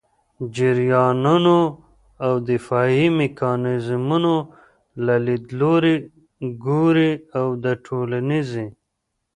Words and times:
جریانونو 0.55 1.59
او 2.25 2.33
دفاعي 2.51 3.05
میکانیزمونو 3.19 4.35
له 5.05 5.15
لیدلوري 5.27 5.95
ګوري 6.65 7.11
او 7.39 7.47
د 7.63 7.65
ټولنيزې 7.85 8.67